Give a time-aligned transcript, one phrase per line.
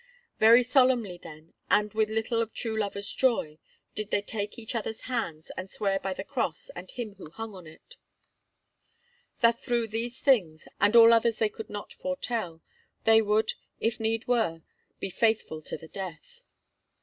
[0.39, 3.59] Very solemnly then, and with little of true lovers' joy,
[3.93, 7.53] did they take each other's hands and swear by the Cross and Him Who hung
[7.53, 7.97] on it,
[9.41, 12.63] that through these things, and all others they could not foretell,
[13.03, 14.63] they would, if need were,
[14.99, 16.41] be faithful to the death.